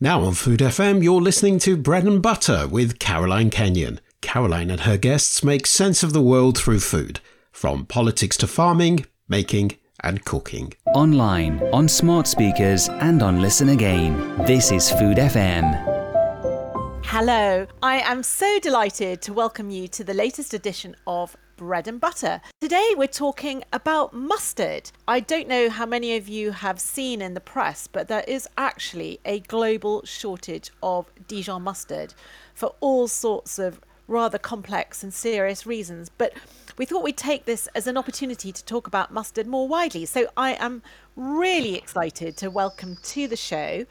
[0.00, 3.98] Now on Food FM, you're listening to Bread and Butter with Caroline Kenyon.
[4.20, 7.18] Caroline and her guests make sense of the world through food,
[7.50, 10.72] from politics to farming, making, and cooking.
[10.94, 14.36] Online, on smart speakers, and on Listen Again.
[14.46, 15.66] This is Food FM.
[17.04, 22.00] Hello, I am so delighted to welcome you to the latest edition of bread and
[22.00, 22.40] butter.
[22.60, 24.90] Today we're talking about mustard.
[25.08, 28.48] I don't know how many of you have seen in the press, but there is
[28.56, 32.14] actually a global shortage of Dijon mustard
[32.54, 36.08] for all sorts of rather complex and serious reasons.
[36.08, 36.32] But
[36.78, 40.06] we thought we'd take this as an opportunity to talk about mustard more widely.
[40.06, 40.80] So I am
[41.16, 43.84] really excited to welcome to the show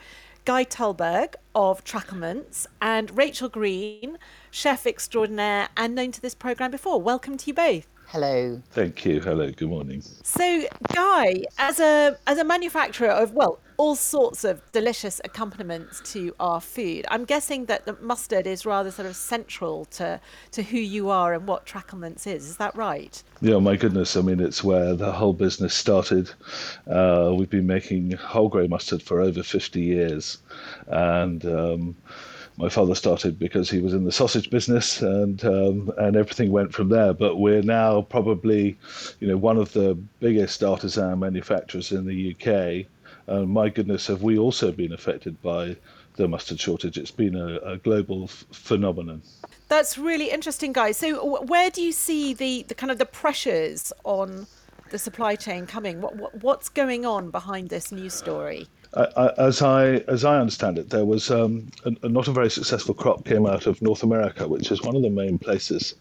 [0.45, 4.17] Guy Tullberg of Tracklements and Rachel Green,
[4.57, 6.99] chef extraordinaire and known to this programme before.
[6.99, 7.87] Welcome to you both.
[8.07, 8.59] Hello.
[8.71, 9.21] Thank you.
[9.21, 9.51] Hello.
[9.51, 10.01] Good morning.
[10.23, 16.33] So, Guy, as a as a manufacturer of well, all sorts of delicious accompaniments to
[16.39, 20.19] our food, I'm guessing that the mustard is rather sort of central to
[20.53, 22.49] to who you are and what Tracklements is.
[22.49, 23.21] Is that right?
[23.41, 23.59] Yeah.
[23.59, 24.17] My goodness.
[24.17, 26.31] I mean, it's where the whole business started.
[26.89, 30.39] Uh, we've been making whole grain mustard for over 50 years,
[30.87, 31.45] and.
[31.45, 31.95] Um,
[32.57, 36.73] my father started because he was in the sausage business, and um, and everything went
[36.73, 37.13] from there.
[37.13, 38.77] But we're now probably,
[39.19, 42.87] you know, one of the biggest artisan manufacturers in the UK.
[43.27, 45.75] And my goodness, have we also been affected by
[46.15, 46.97] the mustard shortage?
[46.97, 49.21] It's been a, a global f- phenomenon.
[49.67, 50.97] That's really interesting, guys.
[50.97, 54.47] So, where do you see the, the kind of the pressures on
[54.89, 56.01] the supply chain coming?
[56.01, 58.67] What, what what's going on behind this news story?
[59.37, 63.25] As I as I understand it, there was um, a, not a very successful crop
[63.25, 65.95] came out of North America, which is one of the main places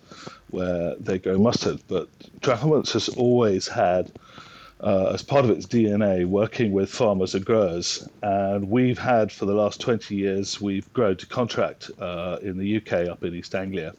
[0.50, 1.80] where they grow mustard.
[1.88, 2.08] But
[2.40, 4.10] Tracklements has always had,
[4.80, 8.08] uh, as part of its DNA, working with farmers and growers.
[8.22, 12.76] And we've had for the last 20 years, we've grown to contract uh, in the
[12.76, 13.94] UK up in East Anglia.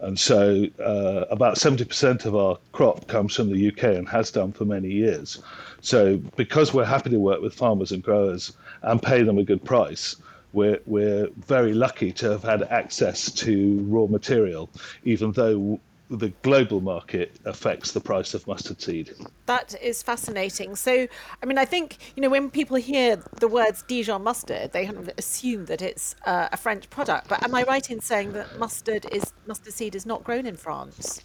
[0.00, 4.52] And so uh, about 70% of our crop comes from the UK and has done
[4.52, 5.42] for many years.
[5.80, 9.64] So because we're happy to work with farmers and growers and pay them a good
[9.64, 10.16] price,
[10.52, 14.68] we're, we're very lucky to have had access to raw material,
[15.04, 15.78] even though
[16.10, 19.12] the global market affects the price of mustard seed.
[19.46, 20.74] That is fascinating.
[20.74, 21.06] So,
[21.42, 24.98] I mean, I think, you know, when people hear the words Dijon mustard, they kind
[24.98, 27.28] of assume that it's uh, a French product.
[27.28, 30.56] But am I right in saying that mustard is mustard seed is not grown in
[30.56, 31.22] France?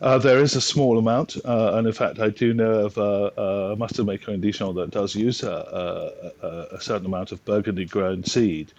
[0.00, 3.72] Uh, there is a small amount, uh, and in fact, I do know of a,
[3.72, 5.52] a mustard maker in Dijon that does use a,
[6.42, 8.72] a, a certain amount of Burgundy grown seed.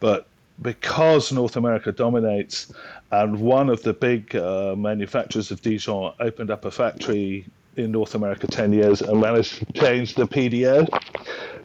[0.00, 0.26] But
[0.62, 2.72] because North America dominates,
[3.10, 7.46] and one of the big uh, manufacturers of Dijon opened up a factory
[7.76, 10.88] in North America 10 years and managed to change the PDO.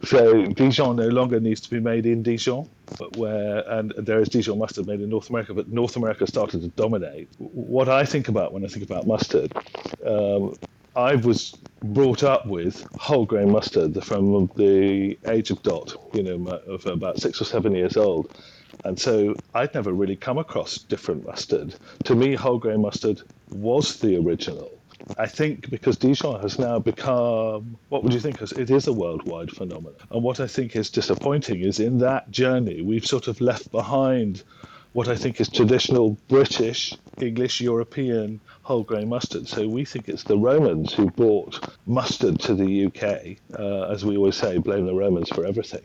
[0.04, 4.28] So Dijon no longer needs to be made in Dijon, but where and there is
[4.28, 7.28] Dijon mustard made in North America, but North America started to dominate.
[7.38, 9.52] What I think about when I think about mustard,
[10.04, 10.54] um,
[10.94, 16.52] I was brought up with whole grain mustard from the age of dot, you know,
[16.66, 18.36] of about six or seven years old.
[18.84, 21.74] And so I'd never really come across different mustard.
[22.04, 24.70] To me, whole grain mustard was the original.
[25.18, 28.40] I think because Dijon has now become, what would you think?
[28.40, 29.94] It is a worldwide phenomenon.
[30.10, 34.44] And what I think is disappointing is in that journey, we've sort of left behind
[34.92, 39.48] what I think is traditional British, English, European whole grain mustard.
[39.48, 43.38] So we think it's the Romans who brought mustard to the UK.
[43.58, 45.82] Uh, as we always say, blame the Romans for everything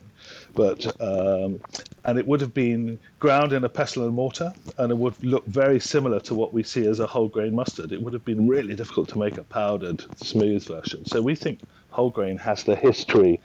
[0.58, 1.62] but um,
[2.06, 5.46] and it would have been ground in a pestle and mortar, and it would look
[5.46, 7.92] very similar to what we see as a whole grain mustard.
[7.92, 11.06] It would have been really difficult to make a powdered, smooth version.
[11.06, 11.60] So we think
[11.90, 13.40] whole grain has the history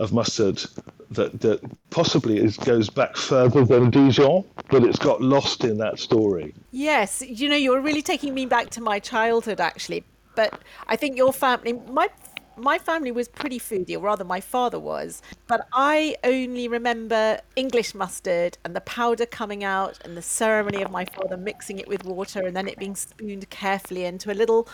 [0.00, 0.64] of mustard
[1.10, 1.60] that, that
[1.90, 6.54] possibly is, goes back further than Dijon, but it's got lost in that story.
[6.72, 10.04] Yes, you know, you're really taking me back to my childhood, actually.
[10.34, 12.08] But I think your family, my
[12.56, 15.22] my family was pretty foodie, or rather, my father was.
[15.46, 20.90] But I only remember English mustard and the powder coming out and the ceremony of
[20.90, 24.68] my father mixing it with water and then it being spooned carefully into a little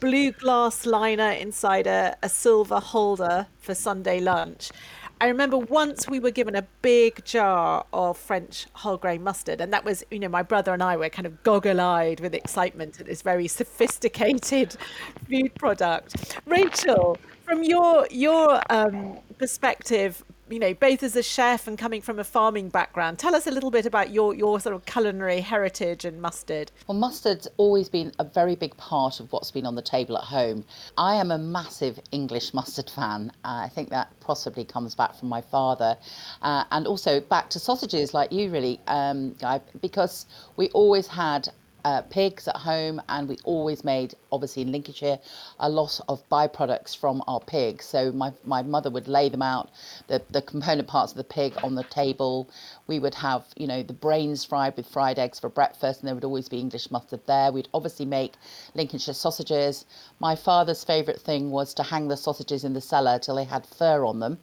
[0.00, 4.70] blue glass liner inside a, a silver holder for Sunday lunch.
[5.18, 9.72] I remember once we were given a big jar of French whole grain mustard, and
[9.72, 13.00] that was, you know, my brother and I were kind of goggle eyed with excitement
[13.00, 14.76] at this very sophisticated
[15.28, 16.38] food product.
[16.44, 22.18] Rachel, from your your um, perspective, you know, both as a chef and coming from
[22.18, 26.04] a farming background, tell us a little bit about your, your sort of culinary heritage
[26.04, 26.70] and mustard.
[26.86, 30.24] Well, mustard's always been a very big part of what's been on the table at
[30.24, 30.64] home.
[30.96, 33.32] I am a massive English mustard fan.
[33.44, 35.96] Uh, I think that possibly comes back from my father.
[36.42, 40.26] Uh, and also back to sausages, like you, really, um, Guy, because
[40.56, 41.48] we always had
[41.86, 45.20] uh, pigs at home, and we always made, obviously in Lincolnshire,
[45.60, 47.84] a lot of byproducts from our pigs.
[47.84, 49.70] So my, my mother would lay them out,
[50.08, 52.50] the, the component parts of the pig on the table.
[52.88, 56.16] We would have, you know, the brains fried with fried eggs for breakfast, and there
[56.16, 57.52] would always be English mustard there.
[57.52, 58.32] We'd obviously make
[58.74, 59.84] Lincolnshire sausages.
[60.18, 63.64] My father's favourite thing was to hang the sausages in the cellar till they had
[63.64, 64.38] fur on them.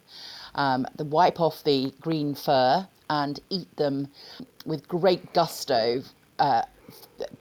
[0.56, 4.08] Um, wipe off the green fur and eat them
[4.66, 6.04] with great gusto
[6.40, 6.62] uh,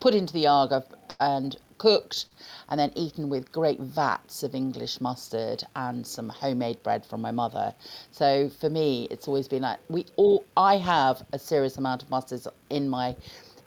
[0.01, 0.85] put into the Aga
[1.21, 2.27] and cooked
[2.69, 7.31] and then eaten with great vats of English mustard and some homemade bread from my
[7.31, 7.75] mother.
[8.13, 10.45] So for me, it's always been like we all.
[10.57, 13.17] I have a serious amount of mustards in my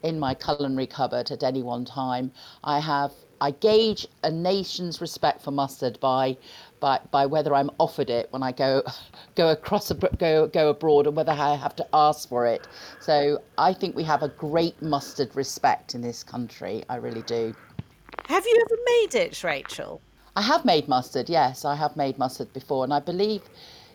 [0.04, 2.32] in my culinary cupboard at any one time.
[2.64, 3.12] I have
[3.42, 6.38] I gauge a nation's respect for mustard by
[6.86, 8.84] by, by whether I'm offered it when I go
[9.36, 12.68] go across go go abroad, or whether I have to ask for it.
[13.00, 16.84] So I think we have a great mustard respect in this country.
[16.88, 17.56] I really do.
[18.28, 20.00] Have you ever made it, Rachel?
[20.36, 21.28] I have made mustard.
[21.28, 23.42] Yes, I have made mustard before, and I believe,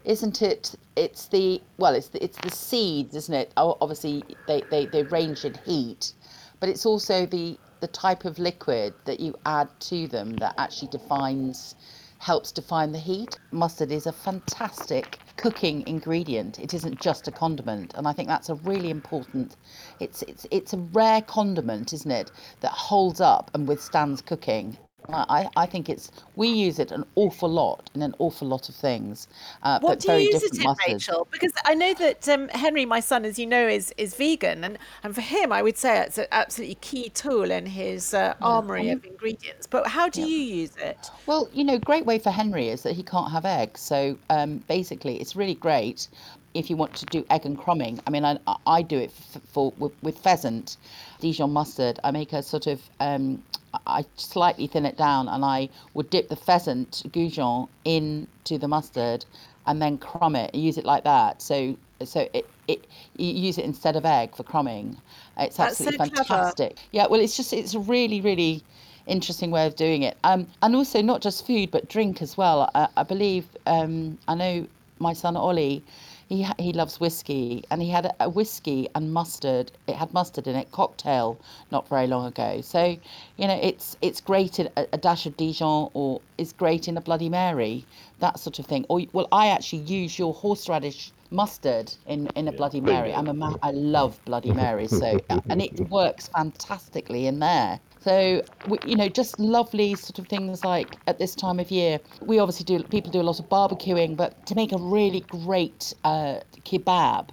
[0.05, 0.75] isn't it?
[0.97, 3.53] It's the well, it's the, it's the seeds, isn't it?
[3.57, 6.13] Oh, obviously, they, they, they range in heat,
[6.59, 10.89] but it's also the the type of liquid that you add to them that actually
[10.89, 11.77] defines
[12.21, 13.39] helps define the heat.
[13.51, 16.59] Mustard is a fantastic cooking ingredient.
[16.61, 19.57] It isn't just a condiment, and I think that's a really important.
[20.01, 22.31] It's it's it's a rare condiment, isn't it,
[22.61, 24.77] that holds up and withstands cooking.
[25.15, 28.75] I, I think it's we use it an awful lot in an awful lot of
[28.75, 29.29] things.
[29.63, 31.27] Uh, what do you use it in, Rachel?
[31.31, 34.79] Because I know that um, Henry, my son, as you know, is is vegan, and
[35.03, 38.87] and for him, I would say it's an absolutely key tool in his uh, armory
[38.87, 38.93] yeah.
[38.93, 39.67] of ingredients.
[39.67, 40.27] But how do yeah.
[40.27, 41.11] you use it?
[41.27, 44.59] Well, you know, great way for Henry is that he can't have eggs, so um,
[44.69, 46.09] basically, it's really great
[46.55, 48.01] if you want to do egg and crumbing.
[48.07, 50.77] I mean, I, I do it for, for with, with, pheasant,
[51.21, 52.01] Dijon mustard.
[52.03, 53.43] I make a sort of um,
[53.87, 59.25] I slightly thin it down and I would dip the pheasant goujon into the mustard
[59.67, 61.41] and then crumb it use it like that.
[61.41, 62.87] So so it, it
[63.17, 64.97] you use it instead of egg for crumbing.
[65.39, 66.77] It's That's absolutely so fantastic.
[66.77, 66.89] Clever.
[66.93, 68.63] Yeah, well it's just it's a really, really
[69.07, 70.17] interesting way of doing it.
[70.25, 72.71] Um and also not just food but drink as well.
[72.75, 74.67] I, I believe um I know
[74.99, 75.83] my son Ollie
[76.31, 79.73] he he loves whiskey, and he had a, whiskey and mustard.
[79.89, 81.39] It had mustard in it, cocktail,
[81.73, 82.61] not very long ago.
[82.61, 82.97] So,
[83.37, 86.97] you know, it's it's great in a, a dash of Dijon, or it's great in
[86.97, 87.85] a Bloody Mary,
[88.21, 88.87] that sort of thing.
[88.89, 93.13] Or well, I actually use your horseradish mustard in in a Bloody Mary.
[93.13, 95.19] I'm a ma- I love Bloody Mary, so
[95.51, 97.81] and it works fantastically in there.
[98.03, 98.43] So,
[98.87, 102.01] you know, just lovely sort of things like at this time of year.
[102.23, 105.93] We obviously do, people do a lot of barbecuing, but to make a really great
[106.05, 107.29] uh, kebab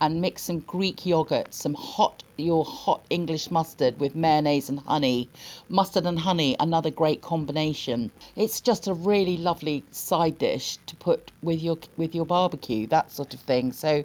[0.00, 5.28] and mix some Greek yogurt, some hot your hot English mustard with mayonnaise and honey.
[5.70, 8.10] Mustard and honey, another great combination.
[8.36, 13.10] It's just a really lovely side dish to put with your with your barbecue, that
[13.10, 13.72] sort of thing.
[13.72, 14.04] So,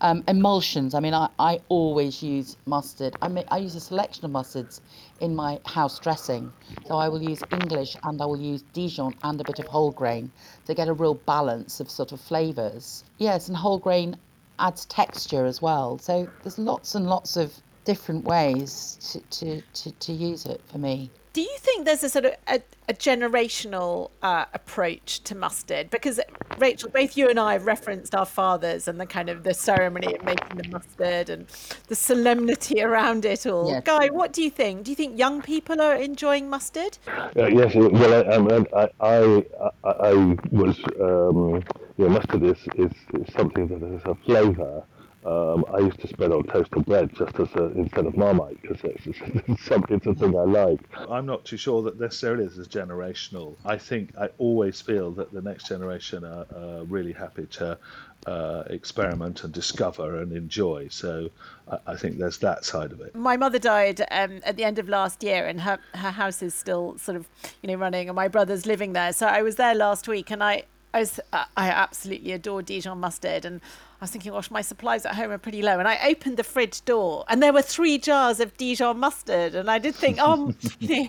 [0.00, 0.94] um, emulsions.
[0.94, 3.16] I mean, I, I always use mustard.
[3.20, 4.80] I mean, I use a selection of mustards
[5.20, 6.52] in my house dressing.
[6.86, 9.90] So I will use English and I will use Dijon and a bit of whole
[9.90, 10.30] grain
[10.66, 13.04] to get a real balance of sort of flavours.
[13.18, 14.16] Yes, and whole grain
[14.58, 15.98] adds texture as well.
[15.98, 17.52] So there's lots and lots of
[17.84, 21.10] different ways to, to, to, to use it for me.
[21.32, 22.60] Do you think there's a sort of a,
[22.90, 25.88] a generational uh, approach to mustard?
[25.88, 26.20] Because
[26.58, 30.14] Rachel, both you and I have referenced our fathers and the kind of the ceremony
[30.14, 31.46] of making the mustard and
[31.88, 33.70] the solemnity around it all.
[33.70, 33.82] Yes.
[33.84, 34.84] Guy, what do you think?
[34.84, 36.98] Do you think young people are enjoying mustard?
[37.08, 39.44] Uh, yes, well, I, um, I, I,
[39.84, 41.62] I, I was, um,
[41.96, 44.84] you know, mustard is, is, is something that has a flavour
[45.24, 48.80] um, I used to spread on toasted bread just as a, instead of Marmite because
[48.82, 49.06] it's,
[49.48, 50.80] it's, something, it's a thing I like.
[51.08, 53.56] I'm not too sure that necessarily this is generational.
[53.64, 57.78] I think I always feel that the next generation are, are really happy to
[58.26, 60.88] uh, experiment and discover and enjoy.
[60.88, 61.30] So
[61.68, 63.14] I, I, think there's that side of it.
[63.14, 66.54] My mother died um, at the end of last year, and her her house is
[66.54, 67.28] still sort of
[67.62, 69.12] you know running, and my brother's living there.
[69.12, 70.64] So I was there last week, and I
[70.94, 73.60] I, was, uh, I absolutely adore Dijon mustard, and
[74.00, 75.78] I was thinking, gosh, my supplies at home are pretty low.
[75.78, 79.70] And I opened the fridge door, and there were three jars of Dijon mustard, and
[79.70, 81.08] I did think, oh, you know,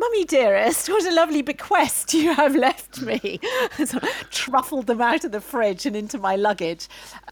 [0.00, 3.38] Mummy dearest, what a lovely bequest you have left me.
[3.84, 6.88] so I truffled them out of the fridge and into my luggage.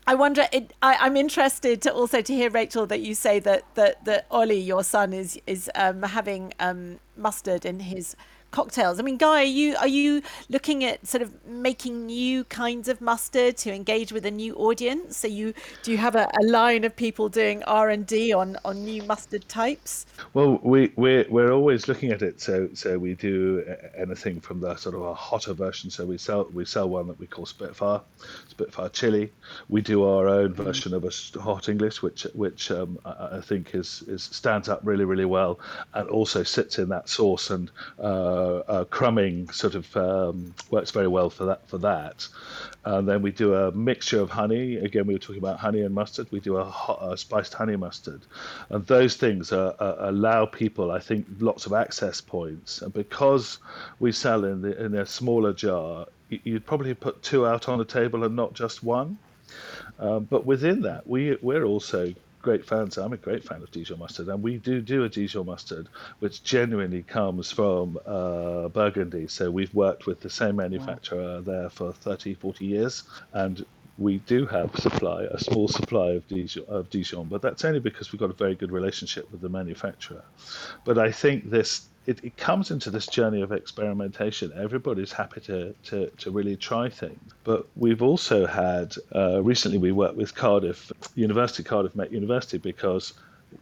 [0.06, 3.62] I wonder, it, I, am interested to also to hear, Rachel, that you say that,
[3.74, 8.14] that, that Ollie, your son, is, is um, having um, mustard in his
[8.50, 8.98] cocktails.
[8.98, 13.00] I mean, Guy, are you are you looking at sort of making new kinds of
[13.00, 15.16] mustard to engage with a new audience?
[15.16, 15.52] So you
[15.82, 19.02] do you have a, a line of people doing R and D on on new
[19.02, 20.06] mustard types?
[20.34, 22.40] Well, we we're we're always looking at it.
[22.40, 23.64] So so we do
[23.96, 25.90] anything from the sort of a hotter version.
[25.90, 28.00] So we sell we sell one that we call Spitfire,
[28.48, 29.32] Spitfire chili.
[29.68, 33.74] We do our own version of a hot English, which which um, I, I think
[33.74, 35.60] is is stands up really really well,
[35.92, 37.70] and also sits in that sauce and.
[37.98, 41.68] Uh, uh, uh, crumbing sort of um, works very well for that.
[41.68, 42.26] For that,
[42.84, 44.76] and then we do a mixture of honey.
[44.76, 46.28] Again, we were talking about honey and mustard.
[46.30, 48.22] We do a, hot, a spiced honey mustard,
[48.70, 52.82] and those things are, allow people, I think, lots of access points.
[52.82, 53.58] And because
[53.98, 57.84] we sell in the, in a smaller jar, you'd probably put two out on the
[57.84, 59.18] table and not just one.
[59.98, 62.96] Um, but within that, we we're also great fans.
[62.98, 66.42] I'm a great fan of Dijon mustard, and we do do a Dijon mustard, which
[66.42, 69.28] genuinely comes from uh, Burgundy.
[69.28, 71.40] So we've worked with the same manufacturer wow.
[71.40, 73.64] there for 30, 40 years, and
[73.98, 78.12] we do have supply, a small supply of Dijon, of Dijon, but that's only because
[78.12, 80.22] we've got a very good relationship with the manufacturer.
[80.84, 84.50] But I think this it, it comes into this journey of experimentation.
[84.56, 87.20] Everybody's happy to, to, to really try things.
[87.44, 93.12] But we've also had, uh, recently we worked with Cardiff University, Cardiff Met University, because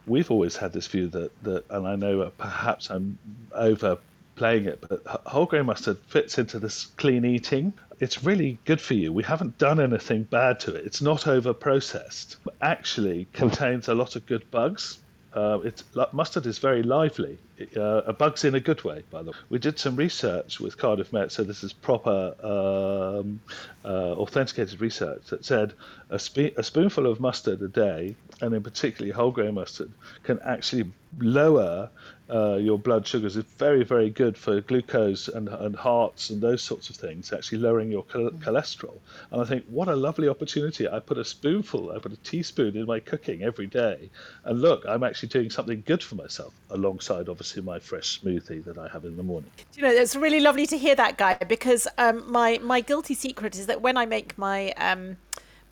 [0.07, 3.19] we've always had this view that, that and I know perhaps I'm
[3.53, 7.73] overplaying it, but whole grain mustard fits into this clean eating.
[7.99, 9.13] It's really good for you.
[9.13, 10.85] We haven't done anything bad to it.
[10.85, 12.37] It's not over processed.
[12.61, 14.99] Actually contains a lot of good bugs
[15.37, 17.39] uh, it's mustard is very lively.
[17.79, 19.37] uh, bugs in a good way, by the way.
[19.51, 23.41] We did some research with Cardiff Met, so this is proper um,
[23.85, 25.75] uh, authenticated research that said
[26.09, 30.39] a, spe- a, spoonful of mustard a day, and in particularly whole grain mustard, can
[30.41, 31.91] actually lower
[32.31, 33.37] uh, your blood sugars.
[33.37, 37.59] is very, very good for glucose and, and hearts and those sorts of things, actually
[37.59, 38.39] lowering your cho- mm.
[38.39, 38.99] cholesterol.
[39.31, 40.89] And I think, what a lovely opportunity.
[40.89, 44.11] I put a spoonful, I put a teaspoon in my cooking every day.
[44.45, 48.79] And look, I'm actually doing something good for myself alongside, obviously, my fresh smoothie that
[48.79, 49.51] I have in the morning.
[49.75, 53.57] You know, it's really lovely to hear that, Guy, because um, my, my guilty secret
[53.57, 54.73] is that when I make my.
[54.73, 55.17] Um,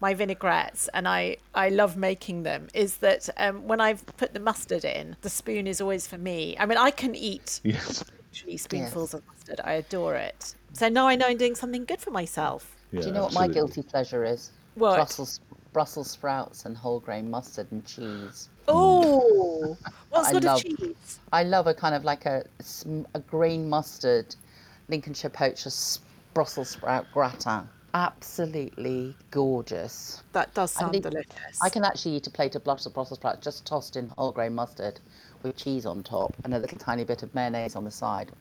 [0.00, 4.40] my vinaigrettes, and I, I love making them, is that um, when I've put the
[4.40, 6.56] mustard in, the spoon is always for me.
[6.58, 8.04] I mean, I can eat yes.
[8.56, 9.14] spoonfuls yes.
[9.14, 9.60] of mustard.
[9.64, 10.54] I adore it.
[10.72, 12.74] So now I know I'm doing something good for myself.
[12.90, 13.48] Yeah, Do you know absolutely.
[13.48, 14.50] what my guilty pleasure is?
[14.74, 14.96] What?
[14.96, 15.40] Brussels,
[15.72, 18.48] Brussels sprouts and whole grain mustard and cheese.
[18.66, 19.76] Oh,
[20.10, 21.20] what sort love, of cheese?
[21.32, 22.44] I love a kind of like a,
[23.14, 24.34] a green mustard,
[24.88, 25.70] Lincolnshire poacher
[26.34, 30.22] Brussels sprout gratin absolutely gorgeous.
[30.32, 31.62] That does sound delicious.
[31.62, 35.00] I can actually eat a plate of Brussels sprouts just tossed in whole grain mustard
[35.42, 38.32] with cheese on top and a little tiny bit of mayonnaise on the side.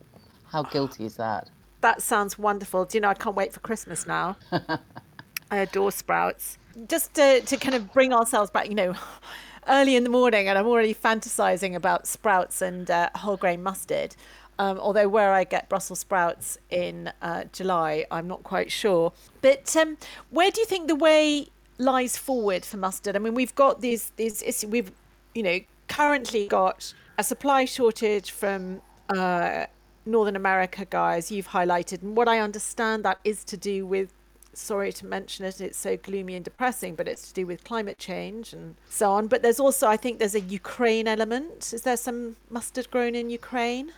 [0.46, 1.48] How guilty is that?
[1.80, 2.84] That sounds wonderful.
[2.84, 4.36] Do you know, I can't wait for Christmas now.
[5.50, 6.58] I adore sprouts.
[6.88, 8.94] Just to, to kind of bring ourselves back, you know,
[9.68, 14.16] early in the morning, and I'm already fantasizing about sprouts and uh, whole grain mustard.
[14.58, 19.12] Um, although where I get Brussels sprouts in uh, July, I'm not quite sure.
[19.42, 19.96] But um,
[20.30, 23.16] where do you think the way lies forward for mustard?
[23.16, 24.92] I mean, we've got these these we've
[25.34, 25.58] you know
[25.88, 29.66] currently got a supply shortage from uh,
[30.06, 31.32] Northern America, guys.
[31.32, 34.12] You've highlighted, and what I understand that is to do with.
[34.56, 37.98] Sorry to mention it, it's so gloomy and depressing, but it's to do with climate
[37.98, 39.26] change and so on.
[39.26, 41.72] But there's also, I think, there's a Ukraine element.
[41.72, 43.90] Is there some mustard grown in Ukraine?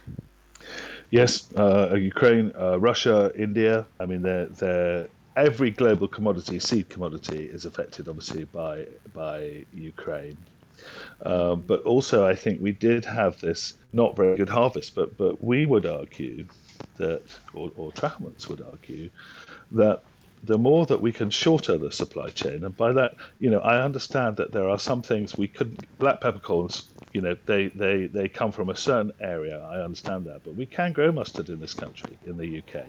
[1.11, 3.87] Yes, uh, Ukraine, uh, Russia, India.
[4.01, 10.37] I mean, they're, they're, every global commodity, seed commodity, is affected obviously by by Ukraine.
[11.25, 14.95] Um, but also, I think we did have this not very good harvest.
[14.95, 16.47] But but we would argue
[16.97, 17.23] that,
[17.55, 17.93] or, or
[18.49, 19.11] would argue
[19.73, 20.03] that
[20.47, 23.83] the more that we can shorter the supply chain, and by that, you know, I
[23.83, 25.85] understand that there are some things we couldn't.
[25.99, 29.61] Black peppercorns, you know, they they they come from a certain area.
[29.71, 32.87] I understand that, but we can grow mustard in this country, in the UK.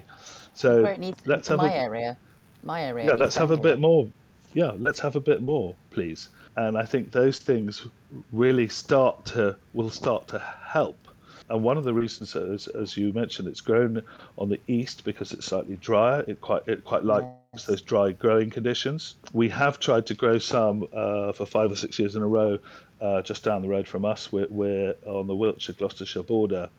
[0.53, 2.17] So Where it needs let's have my a, area.
[2.63, 3.07] My area.
[3.07, 4.07] Yeah, let's have a bit more.
[4.53, 6.29] Yeah, let's have a bit more, please.
[6.55, 7.85] And I think those things
[8.31, 10.97] really start to will start to help
[11.49, 14.01] And one of the reasons, as, as you mentioned, it's grown
[14.37, 16.25] on the east because it's slightly drier.
[16.27, 17.25] It quite it quite likes.
[17.65, 19.15] Those dry growing conditions.
[19.33, 22.59] We have tried to grow some uh, for five or six years in a row
[23.01, 24.31] uh, just down the road from us.
[24.31, 26.69] We're, we're on the Wiltshire Gloucestershire border,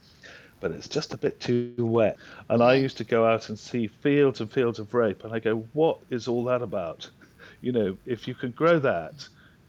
[0.61, 2.17] but it's just a bit too wet.
[2.49, 5.39] And I used to go out and see fields and fields of rape, and I
[5.39, 7.09] go, what is all that about?
[7.61, 9.27] You know, if you can grow that,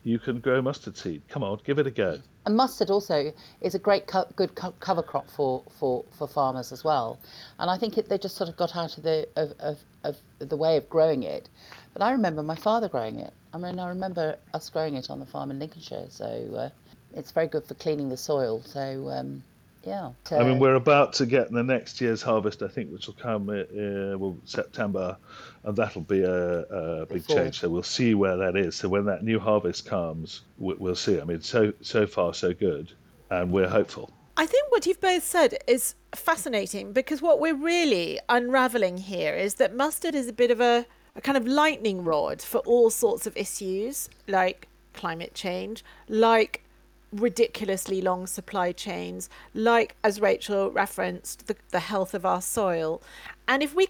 [0.10, 1.22] you can grow mustard seed.
[1.30, 2.20] Come on, give it a go.
[2.46, 6.72] And mustard also is a great co- good co- cover crop for, for, for farmers
[6.72, 7.20] as well.
[7.60, 10.18] And I think it, they just sort of got out of the of, of, of
[10.40, 11.48] the way of growing it.
[11.94, 13.34] But I remember my father growing it.
[13.54, 16.08] I mean, I remember us growing it on the farm in Lincolnshire.
[16.10, 16.26] So
[16.58, 16.70] uh,
[17.14, 18.64] it's very good for cleaning the soil.
[18.66, 19.44] So um,
[19.84, 20.12] yeah.
[20.32, 23.50] I mean, we're about to get the next year's harvest, I think, which will come
[23.50, 25.18] uh, well September,
[25.64, 27.36] and that'll be a, a big Before.
[27.38, 27.60] change.
[27.60, 28.76] So we'll see where that is.
[28.76, 31.20] So when that new harvest comes, we'll see.
[31.20, 32.92] I mean, so so far so good,
[33.30, 34.12] and we're hopeful.
[34.38, 39.56] I think what you've both said is fascinating because what we're really unraveling here is
[39.56, 40.86] that mustard is a bit of a,
[41.18, 46.64] a kind of lightning rod for all sorts of issues like climate change, like
[47.12, 53.02] ridiculously long supply chains, like, as Rachel referenced, the, the health of our soil.
[53.48, 53.90] And if we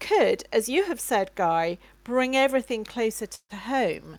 [0.00, 4.18] could, as you have said, Guy, bring everything closer to home,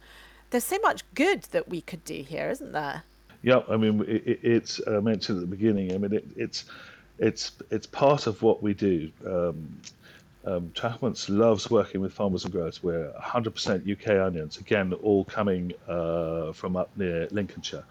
[0.49, 3.03] there's so much good that we could do here, isn't there?
[3.41, 5.93] Yeah, I mean, it, it's I mentioned at the beginning.
[5.93, 6.65] I mean, it, it's
[7.19, 9.11] it's it's part of what we do.
[9.25, 9.79] Um,
[10.45, 10.71] um,
[11.29, 12.81] loves working with farmers and growers.
[12.81, 17.83] We're 100% UK onions, again, all coming uh, from up near Lincolnshire.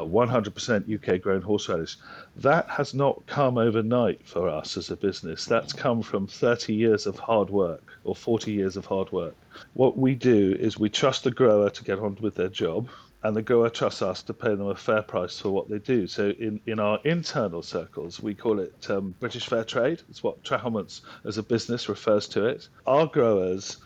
[0.00, 1.96] 100% UK grown horseradish.
[2.36, 5.44] That has not come overnight for us as a business.
[5.44, 9.34] That's come from 30 years of hard work or 40 years of hard work.
[9.74, 12.88] What we do is we trust the grower to get on with their job
[13.22, 16.06] and the grower trusts us to pay them a fair price for what they do.
[16.06, 20.02] So in, in our internal circles, we call it um, British Fair Trade.
[20.08, 22.68] It's what Tracklements as a business refers to it.
[22.86, 23.78] Our growers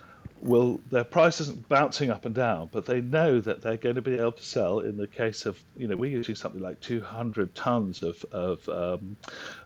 [0.42, 4.02] will their price isn't bouncing up and down, but they know that they're going to
[4.02, 4.80] be able to sell.
[4.80, 9.16] In the case of you know, we're using something like 200 tons of of, um,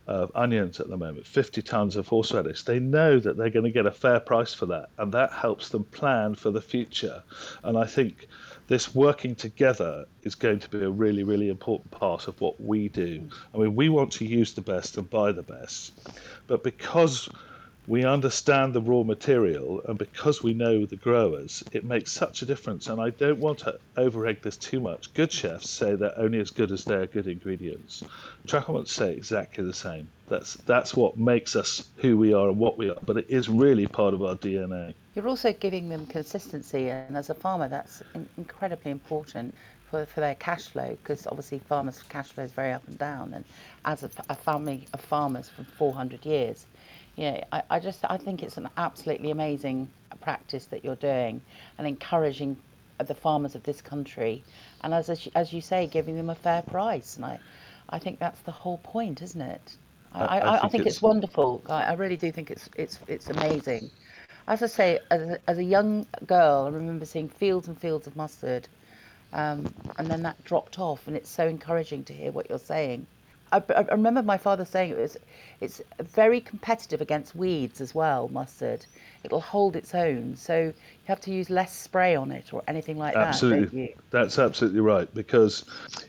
[0.07, 2.63] of onions at the moment, 50 tons of horseradish.
[2.63, 5.71] They know that they're going to get a fair price for that, and that helps
[5.71, 7.23] them plan for the future.
[7.63, 8.29] And I think
[8.69, 12.89] this working together is going to be a really, really important part of what we
[12.89, 13.29] do.
[13.55, 15.93] I mean, we want to use the best and buy the best,
[16.47, 17.29] but because
[17.89, 22.47] we understand the raw material, and because we know the growers, it makes such a
[22.47, 22.89] difference.
[22.89, 25.13] And I don't want to over egg this too much.
[25.15, 28.03] Good chefs say they're only as good as their good ingredients.
[28.47, 30.09] Tracklements say exactly the same.
[30.29, 32.99] That's that's what makes us who we are and what we are.
[33.05, 34.95] But it is really part of our DNA.
[35.15, 38.03] You're also giving them consistency, and as a farmer, that's
[38.37, 39.55] incredibly important
[39.89, 43.33] for, for their cash flow because obviously farmers' cash flow is very up and down.
[43.35, 43.45] And
[43.85, 46.67] as a, a family of farmers for 400 years,
[47.17, 49.89] yeah, I, I just I think it's an absolutely amazing
[50.21, 51.41] practice that you're doing
[51.79, 52.57] and encouraging
[52.99, 54.43] the farmers of this country
[54.83, 57.17] and as as you say giving them a fair price.
[57.17, 57.39] And I
[57.89, 59.77] I think that's the whole point isn't it?
[60.13, 61.63] I, I, I, think, I think it's, it's, wonderful.
[61.69, 63.91] I, I really do think it's it's it's amazing.
[64.47, 68.07] As I say as a, as a young girl I remember seeing fields and fields
[68.07, 68.69] of mustard
[69.33, 73.07] um, and then that dropped off and it's so encouraging to hear what you're saying
[73.53, 75.17] I, I, remember my father saying it was
[75.61, 78.85] it's very competitive against weeds as well mustard.
[79.25, 80.37] It'll hold its own.
[80.37, 83.61] So you have to use less spray on it or anything like absolutely.
[83.61, 85.65] that Absolutely, that's absolutely right because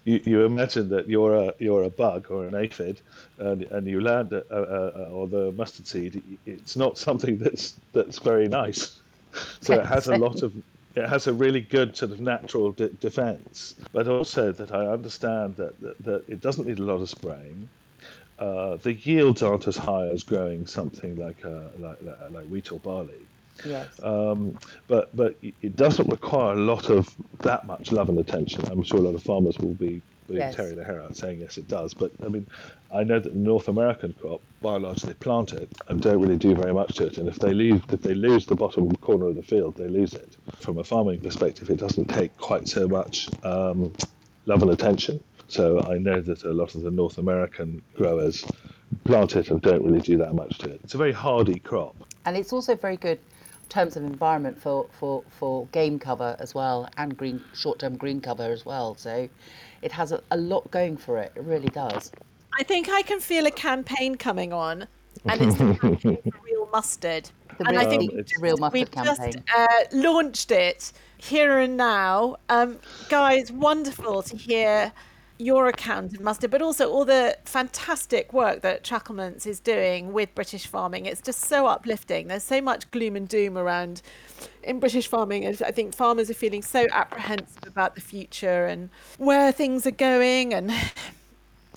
[0.06, 3.02] you, you imagine that you're a you're a bug or an aphid
[3.38, 7.76] and, and you land a, a, a, or the mustard seed it's not something that's
[7.93, 9.00] that's very nice.
[9.62, 10.54] So it has a lot of
[10.98, 15.56] it has a really good sort of natural de- defense, but also that I understand
[15.58, 17.70] that, that, that, it doesn't need a lot of spraying.
[18.40, 21.98] Uh, the yields aren't as high as growing something like uh, like,
[22.32, 23.26] like, wheat or barley.
[23.66, 23.88] Yes.
[24.04, 24.58] Um,
[24.88, 28.64] but but it doesn't require a lot of that much love and attention.
[28.72, 30.02] I'm sure a lot of farmers will be
[30.36, 30.56] yes.
[30.56, 31.94] tearing the hair out saying yes it does.
[31.94, 32.48] But I mean,
[32.94, 36.22] I know that the North American crop, by and large, they plant it and don't
[36.22, 37.18] really do very much to it.
[37.18, 40.13] And if they leave, if they lose the bottom corner of the field, they lose
[40.13, 40.38] it.
[40.60, 43.94] From a farming perspective, it doesn't take quite so much um,
[44.46, 45.24] love and attention.
[45.48, 48.46] So I know that a lot of the North American growers
[49.06, 50.82] plant it and don't really do that much to it.
[50.84, 51.96] It's a very hardy crop.
[52.26, 53.20] And it's also very good
[53.63, 58.22] in terms of environment for, for, for game cover as well and green short-term green
[58.22, 58.96] cover as well.
[58.96, 59.30] So
[59.82, 61.32] it has a, a lot going for it.
[61.36, 62.12] It really does.
[62.60, 64.88] I think I can feel a campaign coming on,
[65.26, 67.30] and it's the real mustard.
[67.58, 69.34] The real, and I think um, real mustard we've campaign.
[69.34, 72.38] just uh, launched it here and now.
[72.50, 74.92] Um, guys, wonderful to hear
[75.39, 80.34] your account of mustard, but also all the fantastic work that Tracklements is doing with
[80.34, 81.06] British farming.
[81.06, 82.28] It's just so uplifting.
[82.28, 84.02] There's so much gloom and doom around
[84.63, 85.47] in British farming.
[85.47, 90.54] I think farmers are feeling so apprehensive about the future and where things are going,
[90.54, 90.71] and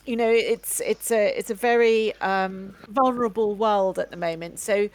[0.06, 4.58] you know, it's it's a it's a very um, vulnerable world at the moment.
[4.58, 4.88] So,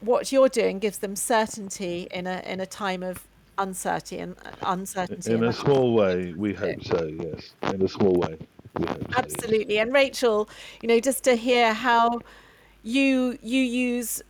[0.00, 5.32] what you're doing gives them certainty in a in a time of Uh, uncertainty uncertainty.
[5.32, 7.06] In a small way, we hope so.
[7.06, 8.38] Yes, in a small way.
[9.16, 9.78] Absolutely.
[9.78, 10.48] And Rachel,
[10.82, 12.20] you know, just to hear how
[12.82, 14.22] you you use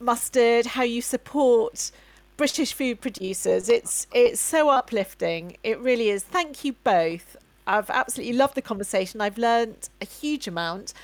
[0.00, 1.90] mustard, how you support
[2.36, 5.56] British food producers, it's it's so uplifting.
[5.62, 6.22] It really is.
[6.24, 7.36] Thank you both.
[7.66, 9.20] I've absolutely loved the conversation.
[9.20, 10.94] I've learned a huge amount.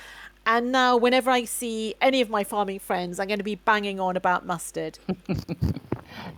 [0.45, 3.99] And now, whenever I see any of my farming friends, I'm going to be banging
[3.99, 4.99] on about mustard.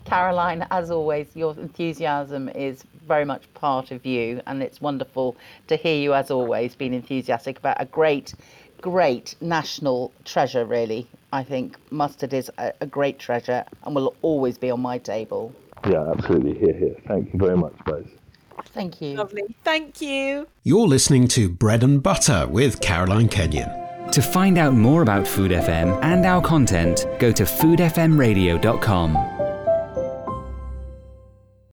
[0.06, 5.36] Caroline, as always, your enthusiasm is very much part of you, and it's wonderful
[5.68, 8.34] to hear you, as always, being enthusiastic about a great,
[8.82, 11.08] great national treasure, really.
[11.32, 15.54] I think mustard is a, a great treasure and will always be on my table.
[15.90, 16.58] Yeah, absolutely.
[16.58, 16.96] Hear, hear.
[17.08, 18.08] Thank you very much, both.
[18.68, 19.16] Thank you.
[19.16, 19.44] Lovely.
[19.64, 20.48] Thank you.
[20.64, 23.70] You're listening to Bread and Butter with Caroline Kenyon.
[24.12, 29.35] To find out more about Food FM and our content, go to foodfmradio.com.